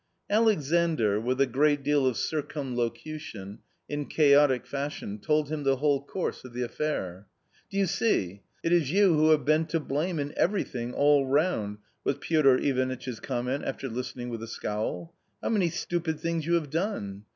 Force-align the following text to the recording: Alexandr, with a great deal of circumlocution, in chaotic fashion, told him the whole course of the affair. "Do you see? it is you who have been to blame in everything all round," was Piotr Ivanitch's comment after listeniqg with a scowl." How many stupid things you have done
Alexandr, 0.31 1.19
with 1.19 1.39
a 1.39 1.45
great 1.45 1.83
deal 1.83 2.07
of 2.07 2.17
circumlocution, 2.17 3.59
in 3.87 4.07
chaotic 4.07 4.65
fashion, 4.65 5.19
told 5.19 5.49
him 5.49 5.61
the 5.61 5.75
whole 5.75 6.01
course 6.03 6.43
of 6.43 6.53
the 6.53 6.63
affair. 6.63 7.27
"Do 7.69 7.77
you 7.77 7.85
see? 7.85 8.41
it 8.63 8.71
is 8.71 8.91
you 8.91 9.13
who 9.13 9.29
have 9.29 9.45
been 9.45 9.67
to 9.67 9.79
blame 9.79 10.17
in 10.17 10.33
everything 10.35 10.91
all 10.91 11.27
round," 11.27 11.77
was 12.03 12.15
Piotr 12.19 12.55
Ivanitch's 12.57 13.19
comment 13.19 13.63
after 13.63 13.87
listeniqg 13.87 14.31
with 14.31 14.41
a 14.41 14.47
scowl." 14.47 15.13
How 15.43 15.49
many 15.49 15.69
stupid 15.69 16.19
things 16.19 16.47
you 16.47 16.55
have 16.55 16.71
done 16.71 17.25